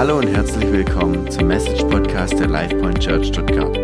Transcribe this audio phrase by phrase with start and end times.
[0.00, 3.76] Hallo und herzlich willkommen zum Message Podcast der LifePoint Church Stuttgart.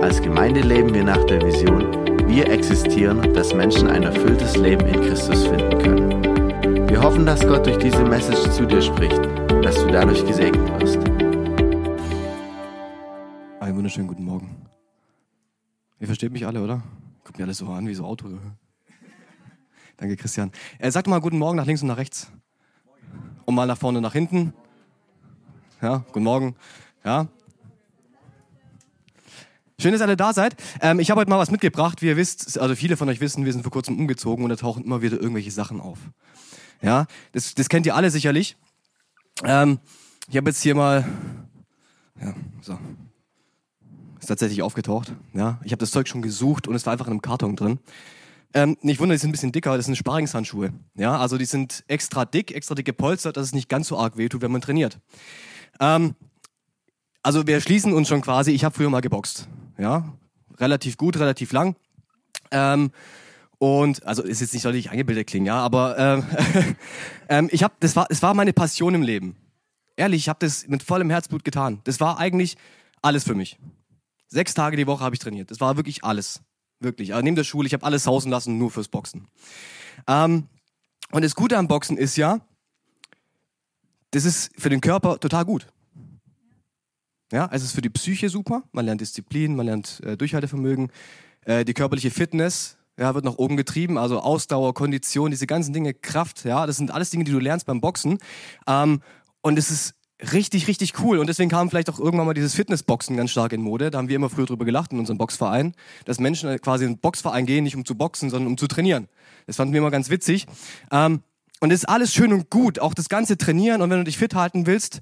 [0.00, 1.82] Als Gemeinde leben wir nach der Vision,
[2.28, 6.88] wir existieren, dass Menschen ein erfülltes Leben in Christus finden können.
[6.88, 10.80] Wir hoffen, dass Gott durch diese Message zu dir spricht und dass du dadurch gesegnet
[10.80, 10.98] wirst.
[13.58, 14.64] Einen wunderschönen guten Morgen.
[15.98, 16.84] Ihr versteht mich alle, oder?
[17.24, 18.28] Guckt mir alles so an wie so Auto.
[19.96, 20.52] Danke, Christian.
[20.78, 22.30] Er sagt mal guten Morgen nach links und nach rechts.
[23.44, 24.52] Und mal nach vorne und nach hinten.
[25.80, 26.56] Ja, guten Morgen.
[27.04, 27.28] Ja.
[29.80, 30.56] Schön, dass ihr alle da seid.
[30.80, 32.02] Ähm, ich habe heute mal was mitgebracht.
[32.02, 34.56] Wie ihr wisst, also viele von euch wissen, wir sind vor kurzem umgezogen und da
[34.56, 35.98] tauchen immer wieder irgendwelche Sachen auf.
[36.82, 38.56] Ja, das, das kennt ihr alle sicherlich.
[39.44, 39.78] Ähm,
[40.28, 41.04] ich habe jetzt hier mal,
[42.20, 42.76] ja, so,
[44.18, 45.14] ist tatsächlich aufgetaucht.
[45.32, 47.78] Ja, ich habe das Zeug schon gesucht und es war einfach in einem Karton drin.
[48.52, 50.72] Ähm, nicht wundern, die sind ein bisschen dicker, das sind Sparingshandschuhe.
[50.96, 54.16] Ja, also die sind extra dick, extra dick gepolstert, dass es nicht ganz so arg
[54.16, 54.98] wehtut, wenn man trainiert.
[55.80, 56.14] Ähm,
[57.22, 59.48] also wir schließen uns schon quasi, ich habe früher mal geboxt.
[59.78, 60.14] Ja,
[60.58, 61.76] relativ gut, relativ lang.
[62.50, 62.90] Ähm,
[63.58, 66.24] und also ist jetzt nicht soll ich angebildet klingen, ja, aber ähm,
[67.28, 69.36] ähm, ich habe, das war, es war meine Passion im Leben.
[69.96, 71.80] Ehrlich, ich habe das mit vollem Herzblut getan.
[71.84, 72.56] Das war eigentlich
[73.02, 73.58] alles für mich.
[74.28, 75.50] Sechs Tage die Woche habe ich trainiert.
[75.50, 76.42] Das war wirklich alles,
[76.78, 77.14] wirklich.
[77.14, 79.26] Aber neben der Schule, ich habe alles sausen lassen, nur fürs Boxen.
[80.06, 80.46] Ähm,
[81.10, 82.40] und das Gute am Boxen ist ja,
[84.10, 85.66] das ist für den Körper total gut.
[87.30, 88.62] Ja, es ist für die Psyche super.
[88.72, 90.90] Man lernt Disziplin, man lernt äh, Durchhaltevermögen,
[91.44, 95.94] äh, die körperliche Fitness ja, wird nach oben getrieben, also Ausdauer, Kondition, diese ganzen Dinge,
[95.94, 98.18] Kraft, ja, das sind alles Dinge, die du lernst beim Boxen.
[98.66, 99.00] Ähm,
[99.40, 99.94] und es ist
[100.32, 101.18] richtig, richtig cool.
[101.18, 103.90] Und deswegen kam vielleicht auch irgendwann mal dieses Fitnessboxen ganz stark in Mode.
[103.90, 106.98] Da haben wir immer früher drüber gelacht in unserem Boxverein, dass Menschen quasi in den
[106.98, 109.06] Boxverein gehen, nicht um zu boxen, sondern um zu trainieren.
[109.46, 110.46] Das fanden wir immer ganz witzig.
[110.90, 111.22] Ähm,
[111.60, 113.82] und es ist alles schön und gut, auch das ganze Trainieren.
[113.82, 115.00] Und wenn du dich fit halten willst,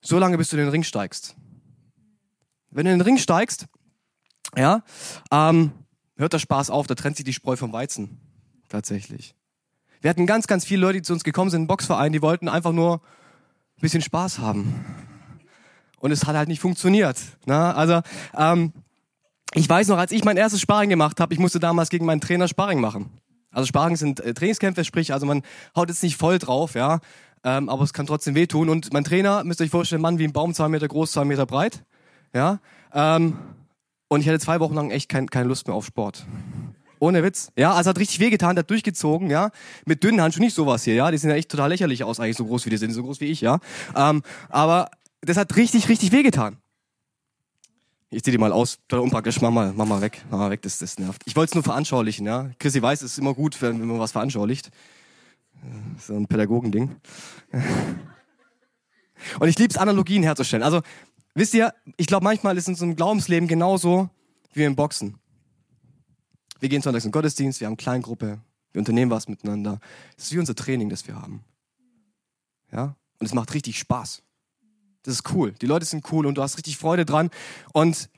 [0.00, 1.36] so lange bis du in den Ring steigst.
[2.70, 3.66] Wenn du in den Ring steigst,
[4.56, 4.82] ja,
[5.30, 5.72] ähm,
[6.16, 8.18] hört der Spaß auf, da trennt sich die Spreu vom Weizen.
[8.68, 9.34] Tatsächlich.
[10.00, 12.48] Wir hatten ganz, ganz viele Leute, die zu uns gekommen sind, im Boxverein, die wollten
[12.48, 14.84] einfach nur ein bisschen Spaß haben.
[15.98, 17.18] Und es hat halt nicht funktioniert.
[17.44, 17.74] Na?
[17.74, 18.00] Also,
[18.36, 18.72] ähm,
[19.54, 22.20] ich weiß noch, als ich mein erstes Sparring gemacht habe, ich musste damals gegen meinen
[22.20, 23.10] Trainer Sparring machen.
[23.52, 25.42] Also Sparring sind äh, Trainingskämpfe, sprich, also man
[25.76, 27.00] haut jetzt nicht voll drauf, ja,
[27.44, 28.68] ähm, aber es kann trotzdem wehtun.
[28.68, 31.24] Und mein Trainer, müsst ihr euch vorstellen, Mann wie ein Baum, zwei Meter groß, zwei
[31.24, 31.84] Meter breit,
[32.34, 32.60] ja.
[32.94, 33.36] Ähm,
[34.08, 36.26] und ich hatte zwei Wochen lang echt kein, keine Lust mehr auf Sport.
[36.98, 37.50] Ohne Witz.
[37.56, 39.50] Ja, also hat richtig wehgetan, hat durchgezogen, ja.
[39.86, 41.10] Mit dünnen Handschuhen nicht sowas hier, ja.
[41.10, 43.20] Die sehen ja echt total lächerlich aus, eigentlich so groß wie die sind, so groß
[43.20, 43.58] wie ich, ja.
[43.96, 44.90] Ähm, aber
[45.22, 46.58] das hat richtig, richtig wehgetan.
[48.14, 50.60] Ich zieh die mal aus, total unpraktisch, mach mal, mach mal weg, mach mal weg,
[50.60, 51.22] das, das nervt.
[51.24, 52.50] Ich wollte es nur veranschaulichen, ja.
[52.58, 54.70] Chrissy weiß, es ist immer gut, wenn, wenn man was veranschaulicht.
[55.98, 56.94] So ein Pädagogending.
[59.40, 60.62] Und ich liebe es, Analogien herzustellen.
[60.62, 60.82] Also,
[61.34, 64.10] wisst ihr, ich glaube, manchmal ist in unserem Glaubensleben genauso
[64.52, 65.16] wie im Boxen.
[66.60, 68.40] Wir gehen sonntags in den Gottesdienst, wir haben Kleingruppe,
[68.72, 69.80] wir unternehmen was miteinander.
[70.16, 71.42] Das ist wie unser Training, das wir haben.
[72.72, 72.94] Ja?
[73.18, 74.22] Und es macht richtig Spaß.
[75.02, 75.52] Das ist cool.
[75.60, 77.30] Die Leute sind cool und du hast richtig Freude dran.
[77.72, 78.08] Und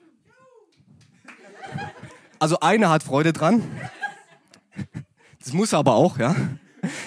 [2.39, 3.63] also einer hat Freude dran.
[5.43, 6.35] Das muss er aber auch, ja.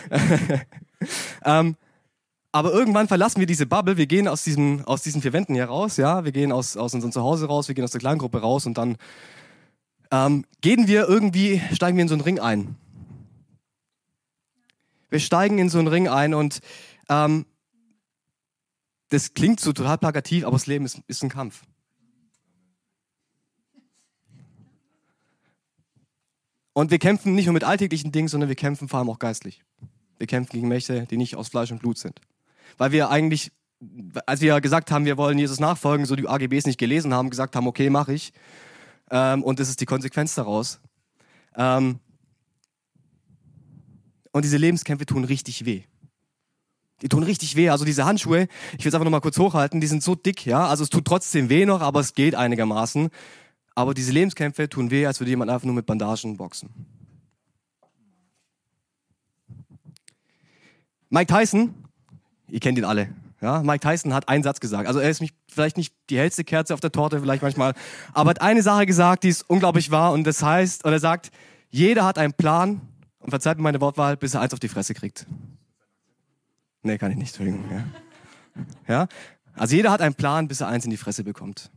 [1.45, 1.75] ähm,
[2.51, 5.65] aber irgendwann verlassen wir diese Bubble, wir gehen aus, diesem, aus diesen vier Wänden hier
[5.65, 8.65] raus, ja, wir gehen aus, aus unserem Zuhause raus, wir gehen aus der Kleingruppe raus
[8.65, 8.97] und dann
[10.11, 12.75] ähm, gehen wir irgendwie, steigen wir in so einen Ring ein.
[15.09, 16.59] Wir steigen in so einen Ring ein und
[17.09, 17.45] ähm,
[19.09, 21.63] das klingt so total plakativ, aber das Leben ist, ist ein Kampf.
[26.73, 29.63] Und wir kämpfen nicht nur mit alltäglichen Dingen, sondern wir kämpfen vor allem auch geistlich.
[30.19, 32.21] Wir kämpfen gegen Mächte, die nicht aus Fleisch und Blut sind.
[32.77, 33.51] Weil wir eigentlich,
[34.27, 37.55] als wir gesagt haben, wir wollen Jesus nachfolgen, so die AGBs nicht gelesen haben, gesagt
[37.55, 38.31] haben, okay, mache ich.
[39.09, 40.79] Ähm, und das ist die Konsequenz daraus.
[41.55, 41.99] Ähm,
[44.31, 45.83] und diese Lebenskämpfe tun richtig weh.
[47.01, 47.69] Die tun richtig weh.
[47.69, 48.47] Also diese Handschuhe,
[48.77, 50.67] ich will es einfach noch mal kurz hochhalten, die sind so dick, ja.
[50.67, 53.09] Also es tut trotzdem weh noch, aber es geht einigermaßen.
[53.75, 56.69] Aber diese Lebenskämpfe tun weh, als würde jemand einfach nur mit Bandagen boxen.
[61.09, 61.73] Mike Tyson,
[62.49, 63.09] ihr kennt ihn alle.
[63.39, 64.87] Ja, Mike Tyson hat einen Satz gesagt.
[64.87, 67.73] Also er ist vielleicht nicht die hellste Kerze auf der Torte, vielleicht manchmal,
[68.13, 71.31] aber hat eine Sache gesagt, die ist unglaublich wahr und das heißt, und er sagt,
[71.69, 72.81] jeder hat einen Plan
[73.19, 75.27] und verzeiht mir meine Wortwahl, bis er eins auf die Fresse kriegt.
[76.83, 77.65] Nee, kann ich nicht, Entschuldigung.
[77.71, 77.83] Ja.
[78.87, 79.07] ja?
[79.53, 81.71] Also jeder hat einen Plan, bis er eins in die Fresse bekommt.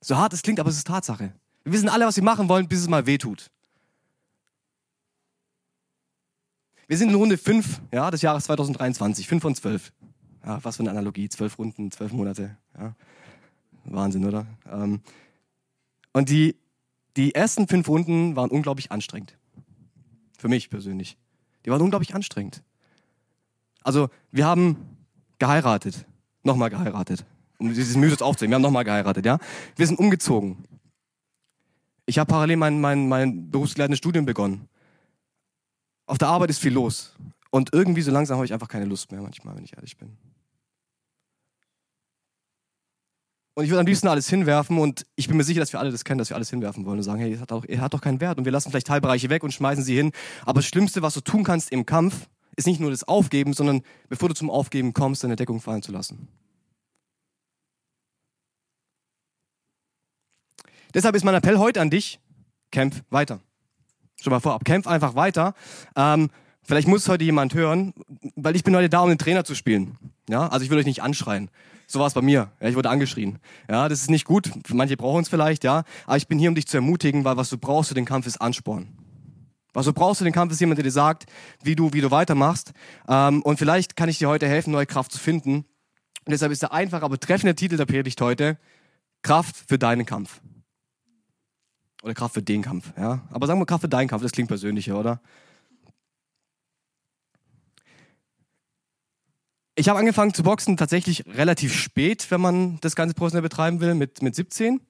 [0.00, 1.32] So hart es klingt, aber es ist Tatsache.
[1.64, 3.50] Wir wissen alle, was wir machen wollen, bis es mal wehtut.
[6.86, 9.92] Wir sind in Runde 5 ja, des Jahres 2023, 5 von 12.
[10.44, 12.56] Ja, was für eine Analogie, zwölf Runden, zwölf Monate.
[12.78, 12.94] Ja.
[13.84, 14.46] Wahnsinn, oder?
[14.70, 15.00] Ähm,
[16.12, 16.56] und die,
[17.16, 19.36] die ersten fünf Runden waren unglaublich anstrengend.
[20.38, 21.18] Für mich persönlich.
[21.64, 22.62] Die waren unglaublich anstrengend.
[23.82, 24.96] Also, wir haben
[25.38, 26.06] geheiratet.
[26.42, 27.24] Nochmal geheiratet.
[27.58, 28.52] Um dieses Mythos aufzunehmen.
[28.52, 29.38] Wir haben nochmal geheiratet, ja.
[29.76, 30.64] Wir sind umgezogen.
[32.06, 34.68] Ich habe parallel mein, mein, mein berufsgeleitendes Studium begonnen.
[36.06, 37.14] Auf der Arbeit ist viel los.
[37.50, 40.16] Und irgendwie so langsam habe ich einfach keine Lust mehr manchmal, wenn ich ehrlich bin.
[43.54, 45.90] Und ich würde am liebsten alles hinwerfen und ich bin mir sicher, dass wir alle
[45.90, 48.20] das kennen, dass wir alles hinwerfen wollen und sagen, hey, er hat, hat doch keinen
[48.20, 50.12] Wert und wir lassen vielleicht Teilbereiche weg und schmeißen sie hin.
[50.46, 52.28] Aber das Schlimmste, was du tun kannst im Kampf,
[52.58, 55.92] ist nicht nur das Aufgeben, sondern bevor du zum Aufgeben kommst, deine Deckung fallen zu
[55.92, 56.28] lassen.
[60.92, 62.18] Deshalb ist mein Appell heute an dich,
[62.72, 63.40] kämpf weiter.
[64.20, 65.54] Schon mal vorab, kämpf einfach weiter.
[65.94, 66.30] Ähm,
[66.62, 67.94] vielleicht muss heute jemand hören,
[68.34, 69.96] weil ich bin heute da, um den Trainer zu spielen.
[70.28, 71.50] Ja, also ich will euch nicht anschreien.
[71.86, 72.50] So war es bei mir.
[72.60, 73.38] Ja, ich wurde angeschrien.
[73.70, 74.50] Ja, das ist nicht gut.
[74.70, 75.84] Manche brauchen es vielleicht, ja.
[76.06, 78.26] Aber ich bin hier, um dich zu ermutigen, weil was du brauchst für den Kampf
[78.26, 78.97] ist Ansporn.
[79.72, 81.26] Was du brauchst für den Kampf ist jemand, der dir sagt,
[81.62, 82.72] wie du, wie du weitermachst.
[83.08, 85.66] Ähm, und vielleicht kann ich dir heute helfen, neue Kraft zu finden.
[86.24, 88.58] Und deshalb ist der einfache, aber treffende Titel der Predigt heute
[89.22, 90.40] Kraft für deinen Kampf.
[92.02, 93.26] Oder Kraft für den Kampf, ja.
[93.30, 95.20] Aber sagen wir Kraft für deinen Kampf, das klingt persönlicher, oder?
[99.74, 103.94] Ich habe angefangen zu boxen tatsächlich relativ spät, wenn man das Ganze professionell betreiben will,
[103.94, 104.80] mit, mit 17.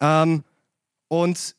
[0.00, 0.42] Ähm,
[1.08, 1.56] und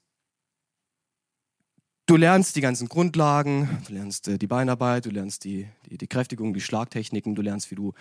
[2.09, 6.07] du lernst die ganzen Grundlagen, du lernst äh, die Beinarbeit, du lernst die, die, die,
[6.07, 7.93] Kräftigung, die Schlagtechniken, du lernst, wie du,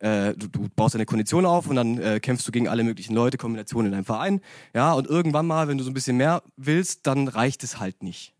[0.00, 3.14] äh, du, du, baust deine Kondition auf und dann äh, kämpfst du gegen alle möglichen
[3.14, 4.42] Leute, Kombinationen in deinem Verein.
[4.74, 8.02] Ja, und irgendwann mal, wenn du so ein bisschen mehr willst, dann reicht es halt
[8.02, 8.34] nicht.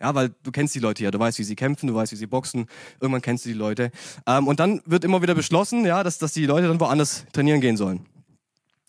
[0.00, 2.16] Ja, weil du kennst die Leute ja, du weißt, wie sie kämpfen, du weißt, wie
[2.16, 2.66] sie boxen,
[3.00, 3.90] irgendwann kennst du die Leute.
[4.26, 7.60] Ähm, und dann wird immer wieder beschlossen, ja, dass, dass die Leute dann woanders trainieren
[7.60, 8.06] gehen sollen.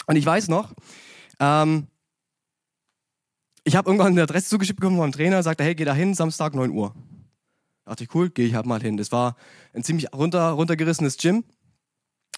[0.08, 0.74] Und ich weiß noch,
[1.42, 1.88] ähm,
[3.66, 6.54] ich habe irgendwann eine Adresse zugeschickt bekommen vom Trainer, sagte, hey, geh da hin, Samstag
[6.54, 6.94] 9 Uhr.
[7.84, 8.96] Da dachte ich, cool, gehe ich halt mal hin.
[8.96, 9.36] Das war
[9.74, 11.44] ein ziemlich runter, runtergerissenes Gym.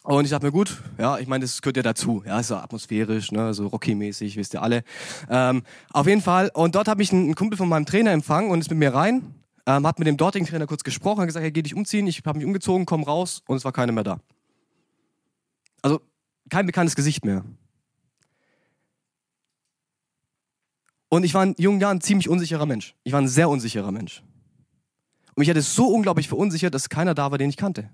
[0.04, 2.24] Und ich dachte mir, gut, ja, ich meine, das gehört ja dazu.
[2.26, 4.84] Ja, so atmosphärisch, ne, so Rocky-mäßig, wisst ihr alle.
[5.30, 6.50] Ähm, auf jeden Fall.
[6.54, 9.36] Und dort habe ich einen, Kumpel von meinem Trainer empfangen und ist mit mir rein,
[9.66, 12.08] ähm, hat mit dem dortigen Trainer kurz gesprochen, hat gesagt, hey, geh dich umziehen.
[12.08, 14.22] Ich habe mich umgezogen, komm raus und es war keiner mehr da.
[15.82, 16.00] Also
[16.50, 17.44] kein bekanntes Gesicht mehr.
[21.10, 22.96] Und ich war in jungen Jahren ein ziemlich unsicherer Mensch.
[23.04, 24.24] Ich war ein sehr unsicherer Mensch.
[25.30, 27.90] Und mich hat es so unglaublich verunsichert, dass keiner da war, den ich kannte.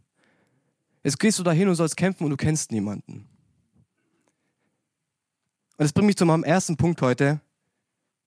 [1.03, 3.27] Jetzt gehst du dahin und sollst kämpfen und du kennst niemanden.
[5.77, 7.41] Und das bringt mich zu meinem ersten Punkt heute,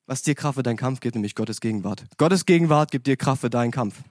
[0.06, 2.04] was dir Kraft für deinen Kampf gibt, nämlich Gottes Gegenwart.
[2.18, 4.02] Gottes Gegenwart gibt dir Kraft für deinen Kampf.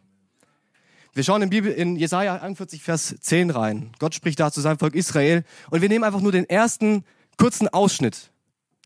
[1.14, 3.92] Wir schauen in Bibel in Jesaja 41, Vers 10 rein.
[4.00, 5.46] Gott spricht da zu seinem Volk Israel.
[5.70, 7.06] Und wir nehmen einfach nur den ersten
[7.38, 8.32] kurzen Ausschnitt.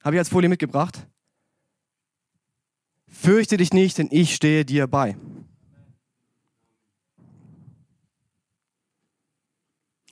[0.03, 1.07] Habe ich als Folie mitgebracht.
[3.09, 5.17] Fürchte dich nicht, denn ich stehe dir bei.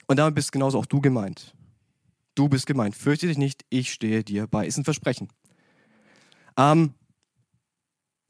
[0.06, 1.54] Und damit bist genauso auch du gemeint.
[2.34, 2.96] Du bist gemeint.
[2.96, 4.66] Fürchte dich nicht, ich stehe dir bei.
[4.66, 5.28] Ist ein Versprechen.
[6.56, 6.94] Ähm,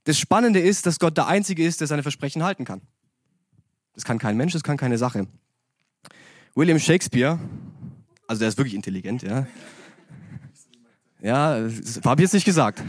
[0.05, 2.81] das Spannende ist, dass Gott der Einzige ist, der seine Versprechen halten kann.
[3.95, 5.27] Das kann kein Mensch, das kann keine Sache.
[6.55, 7.39] William Shakespeare,
[8.27, 9.47] also der ist wirklich intelligent, ja.
[11.21, 12.83] Ja, das habe ich jetzt nicht gesagt.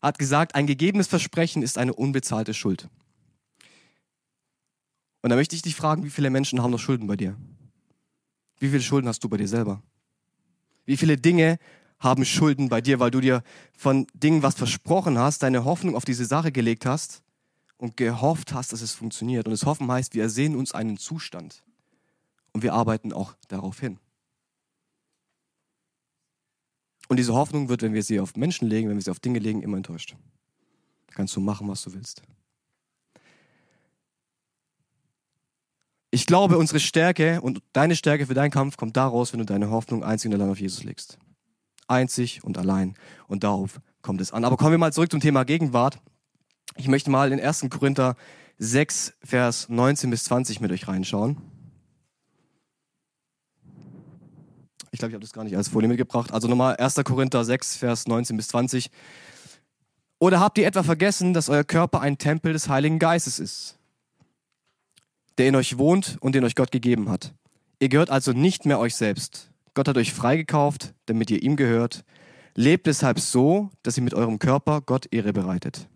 [0.00, 2.88] Hat gesagt, ein gegebenes Versprechen ist eine unbezahlte Schuld.
[5.22, 7.36] Und da möchte ich dich fragen, wie viele Menschen haben noch Schulden bei dir?
[8.58, 9.82] Wie viele Schulden hast du bei dir selber?
[10.86, 11.58] Wie viele Dinge
[11.98, 13.42] haben Schulden bei dir, weil du dir
[13.76, 17.22] von Dingen was versprochen hast, deine Hoffnung auf diese Sache gelegt hast
[17.76, 19.46] und gehofft hast, dass es funktioniert.
[19.46, 21.62] Und das Hoffen heißt, wir ersehen uns einen Zustand
[22.52, 23.98] und wir arbeiten auch darauf hin.
[27.10, 29.40] Und diese Hoffnung wird, wenn wir sie auf Menschen legen, wenn wir sie auf Dinge
[29.40, 30.14] legen, immer enttäuscht.
[31.08, 32.22] Kannst du machen, was du willst.
[36.12, 39.70] Ich glaube, unsere Stärke und deine Stärke für deinen Kampf kommt daraus, wenn du deine
[39.70, 41.18] Hoffnung einzig und allein auf Jesus legst.
[41.88, 42.94] Einzig und allein.
[43.26, 44.44] Und darauf kommt es an.
[44.44, 45.98] Aber kommen wir mal zurück zum Thema Gegenwart.
[46.76, 47.66] Ich möchte mal in 1.
[47.70, 48.14] Korinther
[48.58, 51.38] 6, Vers 19 bis 20 mit euch reinschauen.
[54.92, 56.32] Ich glaube, ich habe das gar nicht als Folie mitgebracht.
[56.32, 56.96] Also nochmal 1.
[57.04, 58.90] Korinther 6, Vers 19 bis 20.
[60.18, 63.80] Oder habt ihr etwa vergessen, dass euer Körper ein Tempel des Heiligen Geistes ist?
[65.40, 67.32] der in euch wohnt und den euch Gott gegeben hat.
[67.78, 69.50] Ihr gehört also nicht mehr euch selbst.
[69.72, 72.04] Gott hat euch freigekauft, damit ihr ihm gehört.
[72.54, 75.88] Lebt deshalb so, dass ihr mit eurem Körper Gott Ehre bereitet.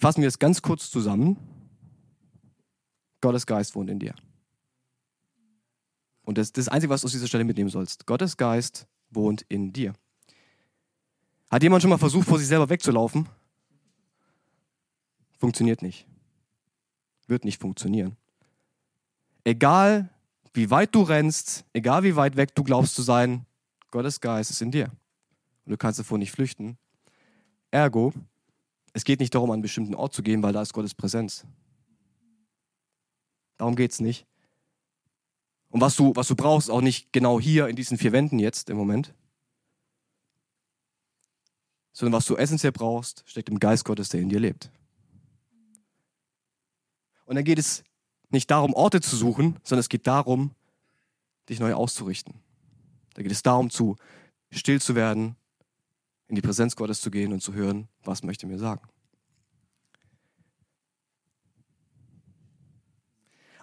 [0.00, 1.36] Fassen wir es ganz kurz zusammen.
[3.20, 4.14] Gottes Geist wohnt in dir.
[6.26, 8.04] Und das, ist das Einzige, was du aus dieser Stelle mitnehmen sollst.
[8.04, 9.94] Gottes Geist wohnt in dir.
[11.48, 13.28] Hat jemand schon mal versucht, vor sich selber wegzulaufen?
[15.38, 16.04] Funktioniert nicht.
[17.28, 18.16] Wird nicht funktionieren.
[19.44, 20.10] Egal,
[20.52, 23.46] wie weit du rennst, egal wie weit weg du glaubst zu sein,
[23.92, 24.86] Gottes Geist ist in dir.
[25.64, 26.76] Und du kannst davor nicht flüchten.
[27.70, 28.12] Ergo,
[28.92, 31.46] es geht nicht darum, an einen bestimmten Ort zu gehen, weil da ist Gottes Präsenz.
[33.58, 34.26] Darum geht es nicht.
[35.76, 38.70] Und was du, was du brauchst, auch nicht genau hier in diesen vier Wänden jetzt
[38.70, 39.12] im Moment,
[41.92, 44.70] sondern was du essentiell brauchst, steckt im Geist Gottes, der in dir lebt.
[47.26, 47.84] Und dann geht es
[48.30, 50.52] nicht darum, Orte zu suchen, sondern es geht darum,
[51.50, 52.32] dich neu auszurichten.
[53.12, 53.96] Da geht es darum, zu
[54.50, 55.36] still zu werden,
[56.26, 58.88] in die Präsenz Gottes zu gehen und zu hören, was möchte mir sagen.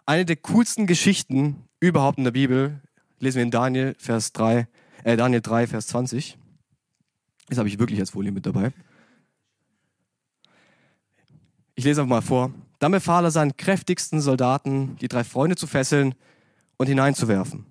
[0.06, 2.82] Eine der coolsten Geschichten überhaupt in der Bibel
[3.20, 4.68] lesen wir in Daniel, Vers 3,
[5.06, 6.38] äh, Daniel 3, Vers 20.
[7.48, 8.74] Das habe ich wirklich als Folie mit dabei.
[11.76, 12.54] Ich lese einfach mal vor.
[12.80, 16.16] Dann befahl er seinen kräftigsten Soldaten, die drei Freunde zu fesseln
[16.76, 17.66] und hineinzuwerfen.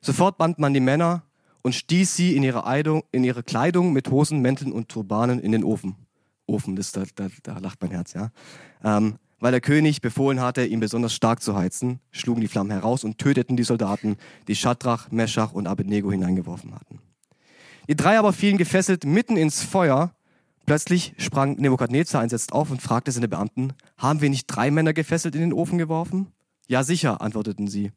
[0.00, 1.22] Sofort band man die Männer
[1.62, 5.52] und stieß sie in ihre, Eidung, in ihre Kleidung mit Hosen, Mänteln und Turbanen in
[5.52, 5.94] den Ofen.
[6.46, 8.32] Ofen, das, da, da, da lacht mein Herz, ja.
[8.82, 13.02] Ähm, weil der König befohlen hatte, ihn besonders stark zu heizen, schlugen die Flammen heraus
[13.02, 17.00] und töteten die Soldaten, die Schadrach, Meschach und Abednego hineingeworfen hatten.
[17.88, 20.14] Die drei aber fielen gefesselt mitten ins Feuer.
[20.64, 25.34] Plötzlich sprang Nebukadnezar entsetzt auf und fragte seine Beamten, haben wir nicht drei Männer gefesselt
[25.34, 26.28] in den Ofen geworfen?
[26.68, 27.90] Ja, sicher, antworteten sie.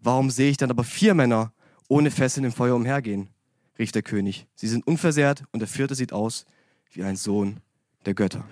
[0.00, 1.52] Warum sehe ich dann aber vier Männer
[1.88, 3.30] ohne Fesseln im Feuer umhergehen?
[3.76, 4.46] rief der König.
[4.54, 6.46] Sie sind unversehrt und der vierte sieht aus
[6.92, 7.58] wie ein Sohn
[8.04, 8.44] der Götter.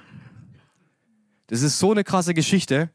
[1.46, 2.90] Das ist so eine krasse Geschichte.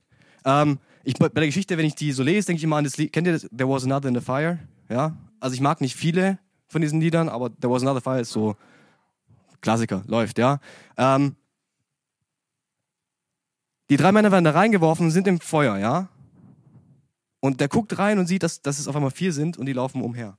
[0.46, 2.98] Ähm, ich, bei der Geschichte, wenn ich die so lese, denke ich immer an das
[2.98, 3.14] Lied.
[3.14, 3.48] Kennt ihr das?
[3.56, 4.60] There was another in the fire?
[4.90, 5.16] Ja.
[5.40, 8.56] Also ich mag nicht viele von diesen Liedern, aber There was another fire ist so
[9.62, 10.60] Klassiker, läuft, ja.
[10.98, 11.36] Ähm,
[13.90, 16.10] die drei Männer werden da reingeworfen, sind im Feuer, ja.
[17.42, 19.74] Und der guckt rein und sieht, dass, dass es auf einmal vier sind und die
[19.74, 20.38] laufen umher.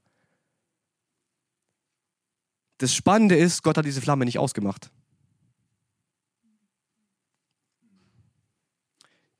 [2.78, 4.90] Das Spannende ist, Gott hat diese Flamme nicht ausgemacht.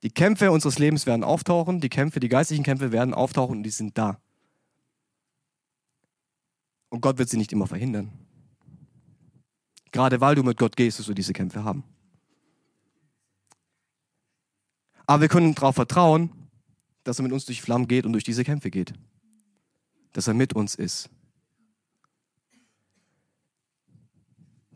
[0.03, 3.69] Die Kämpfe unseres Lebens werden auftauchen, die Kämpfe, die geistlichen Kämpfe werden auftauchen und die
[3.69, 4.19] sind da.
[6.89, 8.11] Und Gott wird sie nicht immer verhindern.
[9.91, 11.83] Gerade weil du mit Gott gehst, wirst du diese Kämpfe haben.
[15.05, 16.31] Aber wir können darauf vertrauen,
[17.03, 18.93] dass er mit uns durch Flammen geht und durch diese Kämpfe geht.
[20.13, 21.09] Dass er mit uns ist.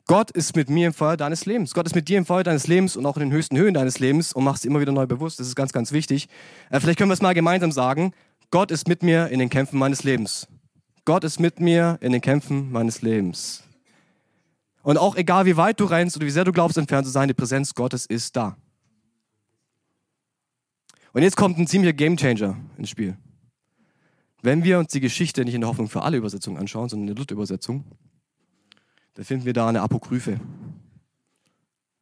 [0.07, 1.73] Gott ist mit mir im Feuer deines Lebens.
[1.73, 3.97] Gott ist mit dir im Feuer deines Lebens und auch in den höchsten Höhen deines
[3.97, 5.39] Lebens und machst immer wieder neu bewusst.
[5.39, 6.27] Das ist ganz, ganz wichtig.
[6.69, 8.13] Äh, vielleicht können wir es mal gemeinsam sagen.
[8.51, 10.47] Gott ist mit mir in den Kämpfen meines Lebens.
[11.05, 13.63] Gott ist mit mir in den Kämpfen meines Lebens.
[14.83, 17.27] Und auch egal, wie weit du rennst oder wie sehr du glaubst, entfernt zu sein,
[17.27, 18.57] die Präsenz Gottes ist da.
[21.13, 23.17] Und jetzt kommt ein ziemlicher Gamechanger ins Spiel.
[24.43, 27.15] Wenn wir uns die Geschichte nicht in der Hoffnung für alle Übersetzungen anschauen, sondern in
[27.15, 27.85] der Luther-Übersetzung,
[29.15, 30.39] da finden wir da eine Apokryphe.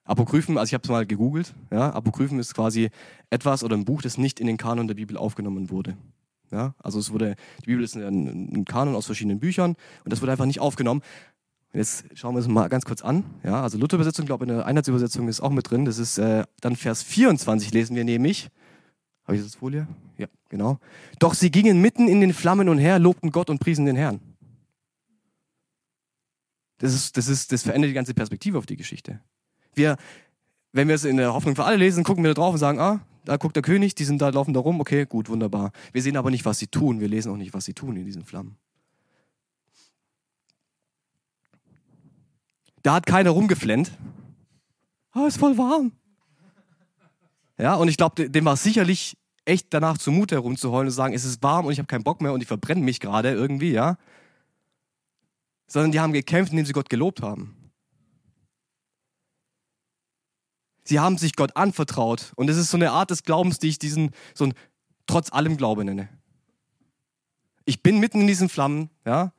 [0.04, 2.90] Apokryphen, also ich habe es mal gegoogelt, ja, Apokryphen ist quasi
[3.30, 5.96] etwas oder ein Buch, das nicht in den Kanon der Bibel aufgenommen wurde.
[6.52, 10.22] Ja, also es wurde, die Bibel ist ein, ein Kanon aus verschiedenen Büchern und das
[10.22, 11.02] wurde einfach nicht aufgenommen.
[11.74, 13.24] Jetzt schauen wir uns mal ganz kurz an.
[13.44, 15.86] Ja, also Luther-Übersetzung, glaube ich, in der Einheitsübersetzung ist auch mit drin.
[15.86, 18.50] Das ist äh, dann Vers 24 lesen wir nämlich.
[19.26, 19.88] Habe ich das Folie?
[20.18, 20.78] Ja, genau.
[21.18, 24.20] Doch sie gingen mitten in den Flammen und her, lobten Gott und priesen den Herrn.
[26.80, 29.22] Das, ist, das, ist, das verändert die ganze Perspektive auf die Geschichte.
[29.74, 29.98] Wir,
[30.72, 32.80] wenn wir es in der Hoffnung für alle lesen, gucken wir da drauf und sagen,
[32.80, 35.72] ah, da guckt der König, die sind da, laufen da rum, okay, gut, wunderbar.
[35.94, 37.00] Wir sehen aber nicht, was sie tun.
[37.00, 38.58] Wir lesen auch nicht, was sie tun in diesen Flammen.
[42.82, 43.92] Da hat keiner rumgeflennt.
[45.12, 45.94] Ah, ist voll warm.
[47.58, 49.16] Ja, und ich glaube, dem war sicherlich
[49.46, 52.22] echt danach zumute herumzuheulen und zu sagen, es ist warm und ich habe keinen Bock
[52.22, 53.98] mehr und ich verbrenne mich gerade irgendwie, ja
[55.68, 57.56] sondern die haben gekämpft, indem sie Gott gelobt haben.
[60.84, 62.34] Sie haben sich Gott anvertraut.
[62.36, 64.54] Und das ist so eine Art des Glaubens, die ich diesen, so ein
[65.08, 66.10] trotz allem Glaube nenne.
[67.66, 69.34] Ich bin mitten in diesen Flammen, ja.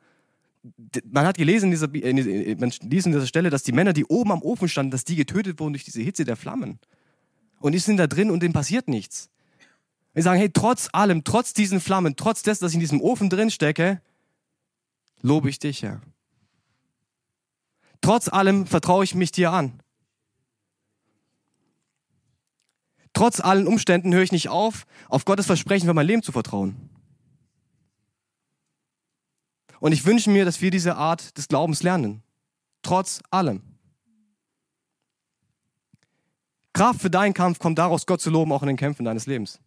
[1.05, 1.89] Man hat gelesen in dieser,
[2.59, 5.15] man liest in dieser Stelle, dass die Männer, die oben am Ofen standen, dass die
[5.15, 6.79] getötet wurden durch diese Hitze der Flammen.
[7.61, 9.29] Und die sind da drin und denen passiert nichts.
[10.15, 13.29] Wir sagen, hey, trotz allem, trotz diesen Flammen, trotz dessen, dass ich in diesem Ofen
[13.29, 14.01] drin stecke,
[15.21, 16.01] lobe ich dich, Herr.
[18.05, 19.81] Trotz allem vertraue ich mich dir an.
[23.15, 26.91] Trotz allen Umständen höre ich nicht auf, auf Gottes Versprechen für mein Leben zu vertrauen.
[29.81, 32.23] Und ich wünsche mir, dass wir diese Art des Glaubens lernen.
[32.83, 33.63] Trotz allem.
[36.75, 39.61] Kraft für deinen Kampf kommt daraus, Gott zu loben, auch in den Kämpfen deines Lebens.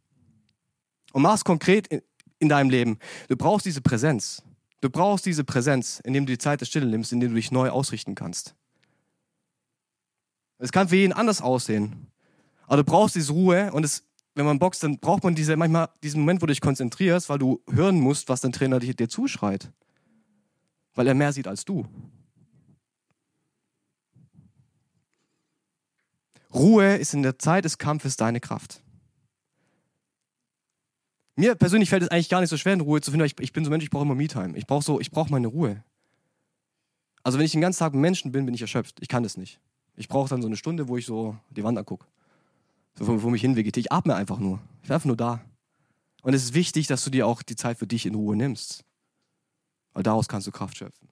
[1.11, 2.03] Und mach es konkret in,
[2.37, 2.99] in deinem Leben.
[3.29, 4.43] Du brauchst diese Präsenz.
[4.81, 7.69] Du brauchst diese Präsenz, indem du die Zeit der Stille nimmst, indem du dich neu
[7.69, 8.55] ausrichten kannst.
[10.59, 12.07] Es kann für jeden anders aussehen.
[12.67, 14.03] Aber du brauchst diese Ruhe und es,
[14.35, 17.39] wenn man boxt, dann braucht man diese, manchmal diesen Moment, wo du dich konzentrierst, weil
[17.39, 19.71] du hören musst, was dein Trainer dir, dir zuschreit.
[20.93, 21.87] Weil er mehr sieht als du.
[26.53, 28.81] Ruhe ist in der Zeit des Kampfes deine Kraft.
[31.37, 33.39] Mir persönlich fällt es eigentlich gar nicht so schwer, in Ruhe zu finden, weil ich,
[33.39, 34.57] ich bin so ein Mensch, ich brauche immer Me-Time.
[34.57, 35.83] Ich brauche so, ich brauche meine Ruhe.
[37.23, 38.97] Also wenn ich den ganzen Tag mit Menschen bin, bin ich erschöpft.
[39.01, 39.59] Ich kann das nicht.
[39.95, 42.07] Ich brauche dann so eine Stunde, wo ich so die Wand angucke.
[42.97, 43.81] So, wo, wo mich hinvegetiere.
[43.81, 44.59] Ich atme einfach nur.
[44.81, 45.41] Ich einfach nur da.
[46.23, 48.83] Und es ist wichtig, dass du dir auch die Zeit für dich in Ruhe nimmst.
[49.93, 51.07] Weil daraus kannst du Kraft schöpfen.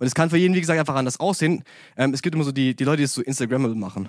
[0.00, 1.62] Und es kann für jeden, wie gesagt, einfach anders aussehen.
[1.96, 4.08] Ähm, es gibt immer so die, die Leute, die es so Instagrammable machen.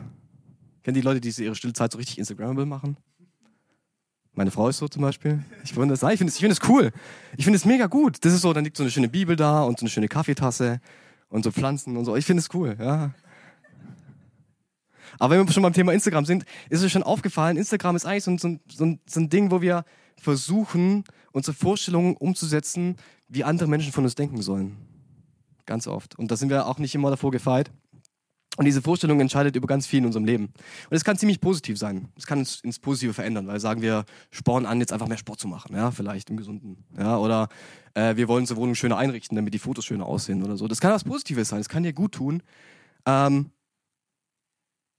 [0.82, 2.98] Kennen die Leute, die ihre stille Zeit so richtig Instagrammable machen?
[4.38, 5.44] Meine Frau ist so zum Beispiel.
[5.64, 6.92] Ich finde das, ich finde es, ich cool.
[7.38, 8.24] Ich finde es mega gut.
[8.24, 10.80] Das ist so, dann liegt so eine schöne Bibel da und so eine schöne Kaffeetasse
[11.28, 12.16] und so Pflanzen und so.
[12.16, 13.16] Ich finde es cool, ja.
[15.18, 18.26] Aber wenn wir schon beim Thema Instagram sind, ist es schon aufgefallen, Instagram ist eigentlich
[18.26, 19.84] so, so, so, so ein Ding, wo wir
[20.22, 24.78] versuchen, unsere Vorstellungen umzusetzen, wie andere Menschen von uns denken sollen.
[25.66, 26.18] Ganz oft.
[26.20, 27.72] Und da sind wir auch nicht immer davor gefeit.
[28.58, 30.46] Und diese Vorstellung entscheidet über ganz viel in unserem Leben.
[30.90, 32.10] Und es kann ziemlich positiv sein.
[32.18, 35.40] Es kann uns ins Positive verändern, weil sagen wir, sporn an, jetzt einfach mehr Sport
[35.40, 36.84] zu machen, ja, vielleicht im Gesunden.
[36.98, 37.50] Ja, oder
[37.94, 40.68] äh, wir wollen unsere Wohnung schöner einrichten, damit die Fotos schöner aussehen oder so.
[40.68, 42.42] Das kann was Positives sein, es kann dir gut tun.
[43.06, 43.52] Ähm,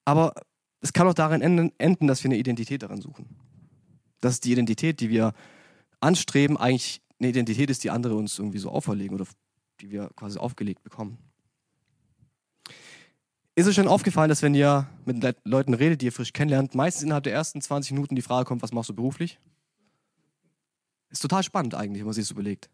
[0.05, 0.35] aber
[0.81, 3.27] es kann auch darin enden, dass wir eine Identität darin suchen.
[4.21, 5.33] Dass die Identität, die wir
[6.01, 9.27] anstreben, eigentlich eine Identität ist, die andere uns irgendwie so auferlegen oder
[9.81, 11.19] die wir quasi aufgelegt bekommen.
[13.59, 17.03] Ist es schon aufgefallen, dass wenn ihr mit Leuten redet, die ihr frisch kennenlernt, meistens
[17.03, 19.41] innerhalb der ersten 20 Minuten die Frage kommt, was machst du beruflich?
[21.11, 22.71] Ist total spannend eigentlich, wenn man sich das überlegt.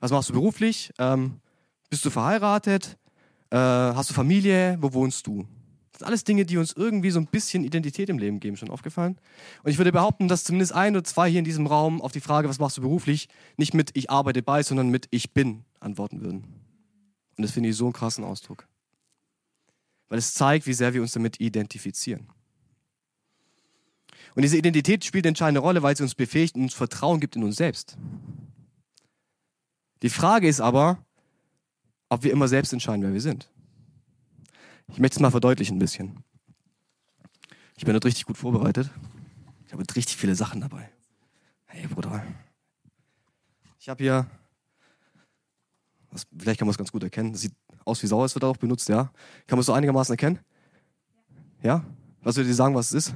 [0.00, 0.94] Was machst du beruflich?
[0.98, 1.42] Ähm,
[1.90, 2.96] bist du verheiratet?
[3.50, 4.78] Äh, hast du Familie?
[4.80, 5.46] Wo wohnst du?
[5.90, 8.56] Das sind alles Dinge, die uns irgendwie so ein bisschen Identität im Leben geben.
[8.56, 9.18] Schon aufgefallen?
[9.62, 12.20] Und ich würde behaupten, dass zumindest ein oder zwei hier in diesem Raum auf die
[12.20, 13.28] Frage, was machst du beruflich,
[13.58, 16.44] nicht mit ich arbeite bei, sondern mit ich bin antworten würden.
[17.36, 18.66] Und das finde ich so einen krassen Ausdruck
[20.12, 22.28] weil es zeigt, wie sehr wir uns damit identifizieren.
[24.34, 27.34] Und diese Identität spielt eine entscheidende Rolle, weil sie uns befähigt und uns Vertrauen gibt
[27.34, 27.96] in uns selbst.
[30.02, 31.02] Die Frage ist aber,
[32.10, 33.50] ob wir immer selbst entscheiden, wer wir sind.
[34.88, 36.22] Ich möchte es mal verdeutlichen ein bisschen.
[37.78, 38.90] Ich bin heute richtig gut vorbereitet.
[39.64, 40.92] Ich habe richtig viele Sachen dabei.
[41.64, 42.22] Hey, Bruder.
[43.78, 44.30] Ich habe hier,
[46.36, 48.88] vielleicht kann man es ganz gut erkennen, sieht aus wie Sauer, es wird auch benutzt,
[48.88, 49.04] ja.
[49.46, 50.38] Kann man es so einigermaßen erkennen?
[51.62, 51.84] Ja?
[52.22, 53.14] Was würdet ihr sagen, was es ist?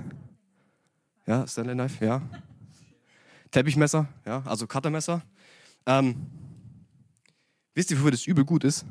[1.27, 2.23] Ja, Stanley Knife, ja.
[3.51, 5.23] Teppichmesser, ja, also Cuttermesser.
[5.87, 6.27] Ähm,
[7.75, 8.85] wisst ihr, wofür das übel gut ist?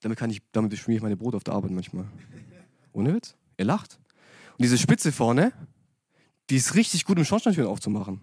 [0.00, 2.06] Damit kann ich, damit beschmiere ich meine Brot auf der Arbeit manchmal.
[2.92, 3.36] Ohne Witz?
[3.56, 3.98] Ihr lacht.
[4.52, 5.52] Und diese Spitze vorne,
[6.50, 8.20] die ist richtig gut, um Schornsteinschön aufzumachen.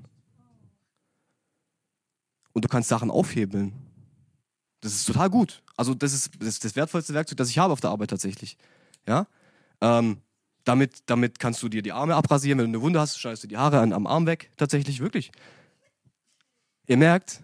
[2.54, 3.74] Und du kannst Sachen aufhebeln.
[4.82, 5.64] Das ist total gut.
[5.78, 8.58] Also das ist das, das wertvollste Werkzeug, das ich habe auf der Arbeit tatsächlich.
[9.08, 9.28] Ja?
[9.82, 10.18] Ähm,
[10.64, 12.60] damit, damit kannst du dir die Arme abrasieren.
[12.60, 14.52] Wenn du eine Wunde hast, schneidest du die Haare an, am Arm weg.
[14.58, 15.32] Tatsächlich, wirklich.
[16.88, 17.42] Ihr merkt,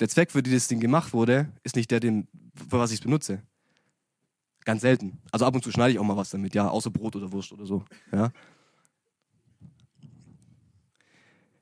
[0.00, 2.26] der Zweck, für den das Ding gemacht wurde, ist nicht der, den,
[2.68, 3.42] für was ich es benutze.
[4.64, 5.18] Ganz selten.
[5.30, 7.52] Also ab und zu schneide ich auch mal was damit, ja, außer Brot oder Wurst
[7.52, 7.84] oder so.
[8.10, 8.32] Ja.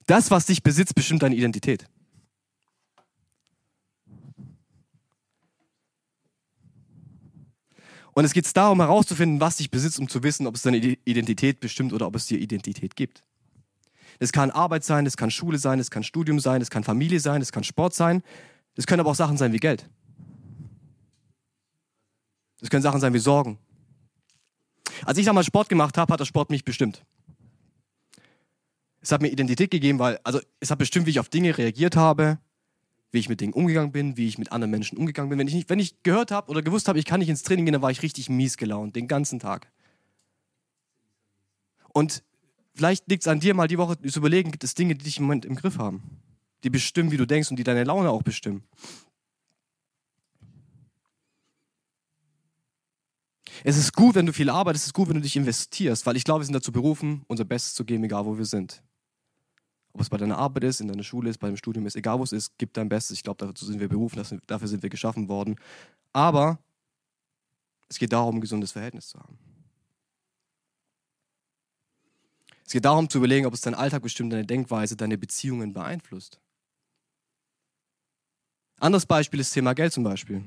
[0.06, 1.86] Das, was dich besitzt, bestimmt deine Identität.
[8.14, 11.60] Und es geht darum, herauszufinden, was dich besitzt, um zu wissen, ob es deine Identität
[11.60, 13.24] bestimmt oder ob es dir Identität gibt.
[14.20, 17.18] Das kann Arbeit sein, das kann Schule sein, das kann Studium sein, das kann Familie
[17.18, 18.22] sein, das kann Sport sein.
[18.76, 19.88] Das können aber auch Sachen sein wie Geld.
[22.60, 23.58] Das können Sachen sein wie Sorgen.
[25.04, 27.04] Als ich damals Sport gemacht habe, hat der Sport mich bestimmt.
[29.00, 31.96] Es hat mir Identität gegeben, weil, also es hat bestimmt, wie ich auf Dinge reagiert
[31.96, 32.38] habe,
[33.14, 35.38] wie ich mit Dingen umgegangen bin, wie ich mit anderen Menschen umgegangen bin.
[35.38, 37.64] Wenn ich, nicht, wenn ich gehört habe oder gewusst habe, ich kann nicht ins Training
[37.64, 39.70] gehen, dann war ich richtig mies gelaunt, den ganzen Tag.
[41.92, 42.24] Und
[42.74, 45.18] vielleicht liegt es an dir, mal die Woche zu überlegen, gibt es Dinge, die dich
[45.18, 46.02] im Moment im Griff haben,
[46.64, 48.64] die bestimmen, wie du denkst und die deine Laune auch bestimmen.
[53.62, 56.16] Es ist gut, wenn du viel arbeitest, es ist gut, wenn du dich investierst, weil
[56.16, 58.82] ich glaube, wir sind dazu berufen, unser Bestes zu geben, egal wo wir sind.
[59.94, 62.18] Ob es bei deiner Arbeit ist, in deiner Schule ist, bei dem Studium ist, egal
[62.18, 63.16] wo es ist, gib dein Bestes.
[63.16, 65.56] Ich glaube, dazu sind wir berufen, dafür sind wir geschaffen worden.
[66.12, 66.58] Aber
[67.88, 69.38] es geht darum, ein gesundes Verhältnis zu haben.
[72.66, 76.40] Es geht darum zu überlegen, ob es dein Alltag bestimmt, deine Denkweise, deine Beziehungen beeinflusst.
[78.80, 80.42] Anderes Beispiel ist das Thema Geld zum Beispiel.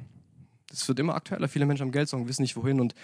[0.68, 1.48] Das wird immer aktueller.
[1.48, 2.82] Viele Menschen haben Geldsorgen, wissen nicht wohin.
[2.82, 2.96] Und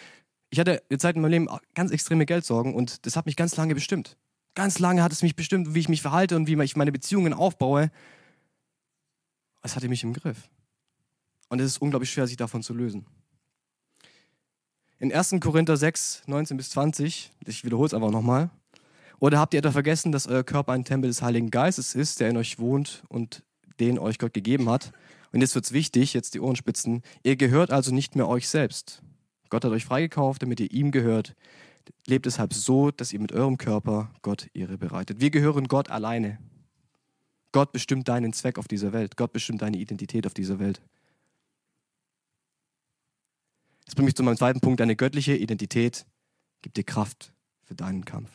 [0.50, 3.56] ich hatte eine Zeit in meinem Leben ganz extreme Geldsorgen und das hat mich ganz
[3.56, 4.18] lange bestimmt.
[4.56, 7.34] Ganz lange hat es mich bestimmt, wie ich mich verhalte und wie ich meine Beziehungen
[7.34, 7.92] aufbaue.
[9.64, 10.50] Es hatte mich im Griff.
[11.50, 13.06] Und es ist unglaublich schwer, sich davon zu lösen.
[15.00, 15.36] In 1.
[15.42, 18.50] Korinther 6, 19 bis 20, ich wiederhole es einfach nochmal.
[19.20, 22.30] Oder habt ihr etwa vergessen, dass euer Körper ein Tempel des Heiligen Geistes ist, der
[22.30, 23.44] in euch wohnt und
[23.80, 24.92] den euch Gott gegeben hat?
[25.32, 27.02] Und jetzt wird es wichtig, jetzt die Ohrenspitzen.
[27.24, 29.02] Ihr gehört also nicht mehr euch selbst.
[29.50, 31.36] Gott hat euch freigekauft, damit ihr ihm gehört.
[32.08, 35.20] Lebt deshalb so, dass ihr mit eurem Körper Gott Ehre bereitet.
[35.20, 36.40] Wir gehören Gott alleine.
[37.52, 39.16] Gott bestimmt deinen Zweck auf dieser Welt.
[39.16, 40.82] Gott bestimmt deine Identität auf dieser Welt.
[43.86, 44.80] Das bringt mich zu meinem zweiten Punkt.
[44.80, 46.06] Deine göttliche Identität
[46.62, 48.32] gibt dir Kraft für deinen Kampf.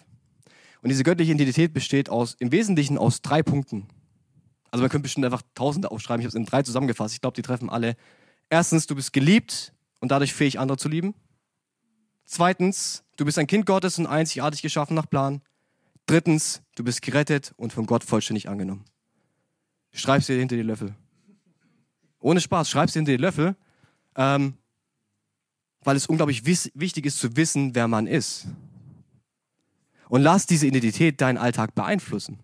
[0.82, 3.88] Und diese göttliche Identität besteht aus, im Wesentlichen aus drei Punkten.
[4.70, 6.20] Also man könnte bestimmt einfach Tausende aufschreiben.
[6.20, 7.14] Ich habe es in drei zusammengefasst.
[7.14, 7.96] Ich glaube, die treffen alle.
[8.50, 11.14] Erstens, du bist geliebt und dadurch fähig, andere zu lieben.
[12.24, 15.42] Zweitens, du bist ein Kind Gottes und einzigartig geschaffen nach Plan.
[16.06, 18.86] Drittens, du bist gerettet und von Gott vollständig angenommen.
[19.92, 20.94] Schreib dir hinter die Löffel.
[22.20, 23.56] Ohne Spaß, schreib dir hinter die Löffel,
[24.16, 24.54] ähm,
[25.82, 28.46] weil es unglaublich wichtig ist zu wissen, wer man ist.
[30.08, 32.38] Und lass diese Identität deinen Alltag beeinflussen.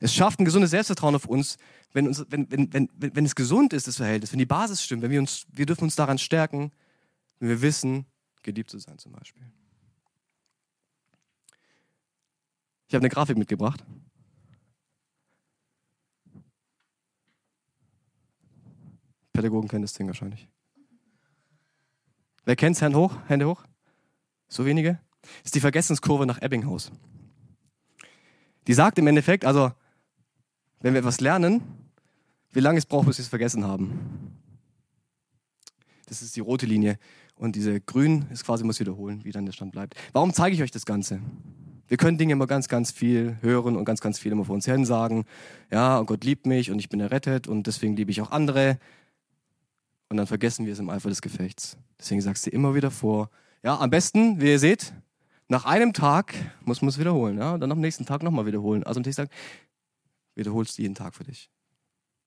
[0.00, 1.56] Es schafft ein gesundes Selbstvertrauen auf uns,
[1.92, 5.02] wenn, uns, wenn, wenn, wenn, wenn es gesund ist, das Verhältnis, wenn die Basis stimmt,
[5.02, 6.72] wenn wir uns, wir dürfen uns daran stärken,
[7.38, 8.06] wenn wir wissen,
[8.44, 9.42] geliebt zu sein zum Beispiel.
[12.86, 13.84] Ich habe eine Grafik mitgebracht.
[19.32, 20.48] Pädagogen kennen das Ding wahrscheinlich.
[22.44, 22.82] Wer kennt es?
[22.82, 23.64] Hände hoch, Hände hoch.
[24.48, 25.00] So wenige?
[25.22, 26.92] Das ist die Vergessenskurve nach Ebbinghaus.
[28.66, 29.72] Die sagt im Endeffekt, also
[30.80, 31.62] wenn wir etwas lernen,
[32.52, 34.38] wie lange es braucht, bis wir es vergessen haben.
[36.06, 36.98] Das ist die rote Linie.
[37.36, 39.94] Und diese grün ist quasi, muss wiederholen, wie dann der Stand bleibt.
[40.12, 41.20] Warum zeige ich euch das Ganze?
[41.86, 44.64] Wir können Dinge immer ganz, ganz viel hören und ganz, ganz viel immer vor uns
[44.64, 45.26] hin sagen.
[45.70, 48.78] Ja, und Gott liebt mich und ich bin errettet und deswegen liebe ich auch andere.
[50.08, 51.76] Und dann vergessen wir es im Eifer des Gefechts.
[51.98, 53.30] Deswegen sagst du immer wieder vor.
[53.62, 54.94] Ja, am besten, wie ihr seht,
[55.48, 57.38] nach einem Tag muss man es wiederholen.
[57.38, 58.82] Ja, und dann am nächsten Tag nochmal wiederholen.
[58.84, 59.30] Also am nächsten Tag,
[60.34, 61.50] wiederholst du jeden Tag für dich,